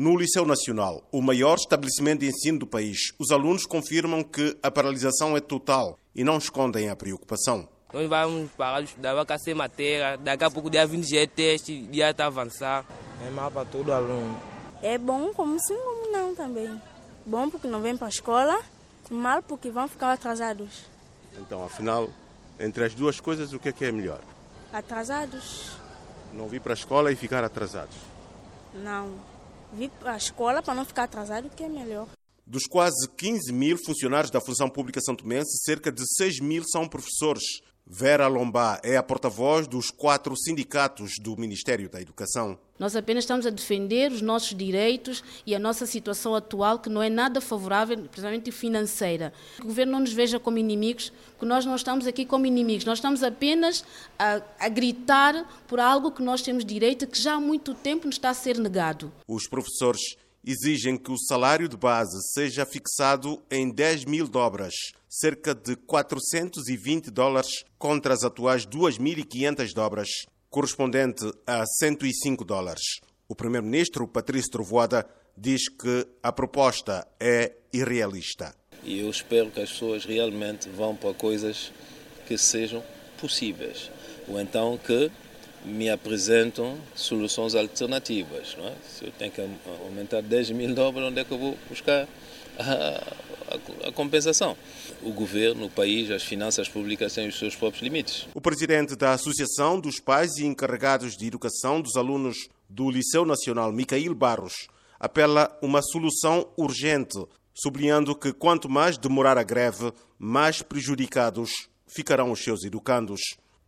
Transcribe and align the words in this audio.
No 0.00 0.16
Liceu 0.16 0.46
Nacional, 0.46 1.06
o 1.12 1.20
maior 1.20 1.56
estabelecimento 1.56 2.20
de 2.20 2.28
ensino 2.28 2.60
do 2.60 2.66
país, 2.66 3.12
os 3.18 3.30
alunos 3.30 3.66
confirmam 3.66 4.24
que 4.24 4.56
a 4.62 4.70
paralisação 4.70 5.36
é 5.36 5.40
total 5.40 5.98
e 6.14 6.24
não 6.24 6.38
escondem 6.38 6.88
a 6.88 6.96
preocupação. 6.96 7.68
Nós 7.92 8.08
vamos 8.08 8.50
parar 8.52 8.80
de 8.80 8.86
estudar, 8.86 9.12
vai 9.12 9.38
sem 9.38 9.52
matéria, 9.52 10.16
daqui 10.16 10.42
a 10.42 10.50
pouco 10.50 10.70
dia 10.70 10.86
20 10.86 11.06
já 11.06 11.20
é 11.20 11.26
teste, 11.26 11.82
dia 11.82 12.08
está 12.08 12.24
avançar. 12.24 12.86
É 13.26 13.28
mal 13.28 13.50
para 13.50 13.66
todo 13.66 13.92
aluno. 13.92 14.40
É 14.82 14.96
bom 14.96 15.34
como 15.34 15.60
sim, 15.60 15.76
como 15.76 16.10
não 16.10 16.34
também. 16.34 16.80
Bom 17.26 17.50
porque 17.50 17.68
não 17.68 17.82
vem 17.82 17.94
para 17.94 18.06
a 18.06 18.08
escola, 18.08 18.58
mal 19.10 19.42
porque 19.42 19.70
vão 19.70 19.86
ficar 19.86 20.12
atrasados. 20.12 20.86
Então, 21.38 21.62
afinal, 21.62 22.08
entre 22.58 22.86
as 22.86 22.94
duas 22.94 23.20
coisas, 23.20 23.52
o 23.52 23.58
que 23.58 23.68
é 23.68 23.72
que 23.72 23.84
é 23.84 23.92
melhor? 23.92 24.22
Atrasados? 24.72 25.72
Não 26.32 26.48
vir 26.48 26.62
para 26.62 26.72
a 26.72 26.74
escola 26.74 27.12
e 27.12 27.16
ficar 27.16 27.44
atrasados? 27.44 27.98
Não. 28.72 29.38
Vir 29.72 29.90
a 30.04 30.16
escola 30.16 30.62
para 30.62 30.74
não 30.74 30.84
ficar 30.84 31.04
atrasado, 31.04 31.48
que 31.50 31.62
é 31.62 31.68
melhor. 31.68 32.08
Dos 32.46 32.64
quase 32.66 33.08
15 33.16 33.52
mil 33.52 33.78
funcionários 33.84 34.30
da 34.30 34.40
função 34.40 34.68
pública 34.68 35.00
santomense, 35.00 35.62
cerca 35.62 35.92
de 35.92 36.02
6 36.16 36.40
mil 36.40 36.64
são 36.66 36.88
professores. 36.88 37.44
Vera 37.92 38.28
Lombá 38.28 38.78
é 38.84 38.96
a 38.96 39.02
porta-voz 39.02 39.66
dos 39.66 39.90
quatro 39.90 40.36
sindicatos 40.36 41.18
do 41.18 41.36
Ministério 41.36 41.90
da 41.90 42.00
Educação. 42.00 42.56
Nós 42.78 42.94
apenas 42.94 43.24
estamos 43.24 43.44
a 43.46 43.50
defender 43.50 44.12
os 44.12 44.22
nossos 44.22 44.56
direitos 44.56 45.24
e 45.44 45.56
a 45.56 45.58
nossa 45.58 45.84
situação 45.86 46.36
atual, 46.36 46.78
que 46.78 46.88
não 46.88 47.02
é 47.02 47.10
nada 47.10 47.40
favorável, 47.40 47.96
principalmente 47.96 48.52
financeira. 48.52 49.32
O 49.60 49.64
governo 49.64 49.90
não 49.90 50.00
nos 50.00 50.12
veja 50.12 50.38
como 50.38 50.56
inimigos, 50.56 51.12
porque 51.32 51.46
nós 51.46 51.66
não 51.66 51.74
estamos 51.74 52.06
aqui 52.06 52.24
como 52.24 52.46
inimigos, 52.46 52.84
nós 52.84 52.98
estamos 52.98 53.24
apenas 53.24 53.84
a, 54.16 54.40
a 54.60 54.68
gritar 54.68 55.44
por 55.66 55.80
algo 55.80 56.12
que 56.12 56.22
nós 56.22 56.42
temos 56.42 56.64
direito 56.64 57.04
e 57.04 57.08
que 57.08 57.20
já 57.20 57.34
há 57.34 57.40
muito 57.40 57.74
tempo 57.74 58.06
nos 58.06 58.14
está 58.14 58.30
a 58.30 58.34
ser 58.34 58.56
negado. 58.56 59.12
Os 59.26 59.48
professores 59.48 60.16
exigem 60.44 60.96
que 60.96 61.12
o 61.12 61.18
salário 61.18 61.68
de 61.68 61.76
base 61.76 62.18
seja 62.32 62.64
fixado 62.64 63.42
em 63.50 63.70
10 63.70 64.04
mil 64.04 64.26
dobras, 64.26 64.74
cerca 65.08 65.54
de 65.54 65.76
420 65.76 67.10
dólares, 67.10 67.64
contra 67.78 68.14
as 68.14 68.24
atuais 68.24 68.66
2.500 68.66 69.72
dobras, 69.72 70.08
correspondente 70.48 71.24
a 71.46 71.64
105 71.66 72.44
dólares. 72.44 73.00
O 73.28 73.34
primeiro-ministro, 73.34 74.08
Patrício 74.08 74.50
Trovoada, 74.50 75.08
diz 75.36 75.68
que 75.68 76.06
a 76.22 76.32
proposta 76.32 77.06
é 77.18 77.52
irrealista. 77.72 78.54
E 78.82 79.00
eu 79.00 79.10
espero 79.10 79.50
que 79.50 79.60
as 79.60 79.70
pessoas 79.70 80.04
realmente 80.04 80.68
vão 80.68 80.96
para 80.96 81.14
coisas 81.14 81.72
que 82.26 82.36
sejam 82.38 82.82
possíveis. 83.20 83.90
Ou 84.26 84.40
então 84.40 84.78
que 84.78 85.10
me 85.64 85.90
apresentam 85.90 86.78
soluções 86.94 87.54
alternativas. 87.54 88.56
Não 88.56 88.68
é? 88.68 88.74
Se 88.88 89.04
eu 89.04 89.12
tenho 89.12 89.30
que 89.30 89.40
aumentar 89.84 90.22
10 90.22 90.50
mil 90.50 90.74
dólares, 90.74 91.08
onde 91.08 91.20
é 91.20 91.24
que 91.24 91.32
eu 91.32 91.38
vou 91.38 91.58
buscar 91.68 92.08
a, 92.58 92.72
a, 93.52 93.88
a, 93.88 93.92
compensação? 93.92 94.56
O 95.02 95.12
governo, 95.12 95.66
o 95.66 95.70
país, 95.70 96.10
as 96.10 96.22
finanças 96.22 96.68
públicas 96.68 97.14
têm 97.14 97.28
os 97.28 97.38
seus 97.38 97.54
próprios 97.56 97.82
limites. 97.82 98.26
O 98.34 98.40
presidente 98.40 98.96
da 98.96 99.12
Associação 99.12 99.80
dos 99.80 100.00
Pais 100.00 100.36
e 100.38 100.46
Encarregados 100.46 101.16
de 101.16 101.26
Educação 101.26 101.80
dos 101.80 101.96
Alunos 101.96 102.48
do 102.68 102.90
Liceu 102.90 103.24
Nacional, 103.24 103.72
Micael 103.72 104.14
Barros, 104.14 104.68
apela 104.98 105.56
uma 105.62 105.82
solução 105.82 106.46
urgente, 106.56 107.18
sublinhando 107.54 108.14
que 108.14 108.32
quanto 108.32 108.68
mais 108.68 108.96
demorar 108.96 109.36
a 109.36 109.42
greve, 109.42 109.92
mais 110.18 110.62
prejudicados 110.62 111.50
ficarão 111.86 112.30
os 112.30 112.42
seus 112.42 112.64
educandos. 112.64 113.20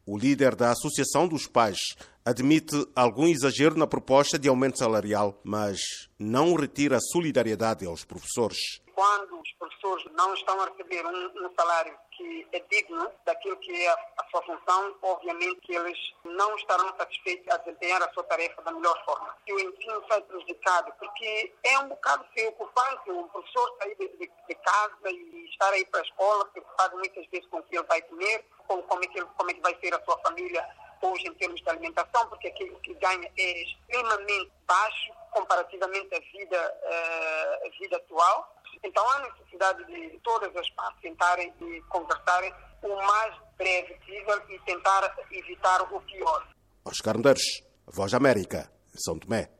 O 0.04 0.18
líder 0.18 0.56
da 0.56 0.72
Associação 0.72 1.28
dos 1.28 1.46
Pais 1.46 1.78
admite 2.24 2.74
algum 2.94 3.28
exagero 3.28 3.76
na 3.76 3.86
proposta 3.86 4.36
de 4.36 4.48
aumento 4.48 4.78
salarial, 4.78 5.40
mas 5.44 6.08
não 6.18 6.54
retira 6.54 6.98
solidariedade 7.00 7.86
aos 7.86 8.04
professores. 8.04 8.80
Quando 8.94 9.40
os 9.40 9.52
professores 9.58 10.04
não 10.16 10.34
estão 10.34 10.60
a 10.60 10.66
receber 10.66 11.06
um, 11.06 11.46
um 11.46 11.54
salário 11.56 11.96
que 12.10 12.46
é 12.52 12.60
digno 12.70 13.10
daquilo 13.24 13.56
que 13.58 13.72
é 13.72 13.90
a, 13.90 14.24
sua 14.30 14.42
função, 14.42 14.94
obviamente 15.02 15.60
que 15.62 15.74
eles 15.74 15.98
não 16.24 16.54
estarão 16.56 16.94
satisfeitos 16.96 17.46
a 17.52 17.58
desempenhar 17.58 18.02
a 18.02 18.12
sua 18.12 18.24
tarefa 18.24 18.60
da 18.62 18.72
melhor 18.72 19.04
forma. 19.04 19.34
E 19.46 19.52
o 19.52 19.60
ensino 19.60 20.02
sai 20.08 20.20
prejudicado, 20.22 20.92
porque 20.98 21.52
é 21.64 21.78
um 21.78 21.88
bocado 21.88 22.24
preocupante 22.34 23.10
um 23.10 23.28
professor 23.28 23.76
sair 23.80 23.96
de, 23.96 24.08
de 24.48 24.51
casa 24.72 25.10
e 25.10 25.44
estar 25.50 25.70
aí 25.70 25.84
para 25.86 26.00
a 26.00 26.04
escola, 26.04 26.44
preocupado 26.46 26.96
muitas 26.96 27.26
vezes 27.26 27.46
com 27.48 27.58
o 27.58 27.62
que 27.62 27.76
ele 27.76 27.86
vai 27.86 28.00
comer, 28.02 28.44
com 28.66 28.82
como 28.82 29.04
é 29.04 29.06
que, 29.06 29.22
como 29.22 29.50
é 29.50 29.54
que 29.54 29.60
vai 29.60 29.78
ser 29.80 29.94
a 29.94 30.02
sua 30.04 30.18
família 30.20 30.66
hoje 31.02 31.26
em 31.26 31.34
termos 31.34 31.60
de 31.60 31.68
alimentação, 31.68 32.26
porque 32.28 32.48
aquilo 32.48 32.78
que 32.80 32.94
ganha 32.94 33.30
é 33.36 33.62
extremamente 33.62 34.52
baixo 34.66 35.12
comparativamente 35.32 36.14
à 36.14 36.20
vida, 36.20 36.74
uh, 36.84 37.66
à 37.66 37.70
vida 37.78 37.96
atual. 37.96 38.56
Então 38.84 39.08
há 39.10 39.20
necessidade 39.20 39.84
de 39.84 40.18
todas 40.20 40.54
as 40.56 40.70
partes 40.70 41.02
sentarem 41.02 41.52
e 41.60 41.80
conversarem 41.82 42.52
o 42.82 42.96
mais 42.96 43.34
breve 43.56 43.94
possível 43.94 44.42
e 44.48 44.58
tentar 44.60 45.16
evitar 45.30 45.82
o 45.82 46.00
pior. 46.02 46.48
Oscar 46.84 47.16
Medeiros, 47.16 47.62
Voz 47.86 48.14
América, 48.14 48.70
São 48.94 49.18
Tomé. 49.18 49.50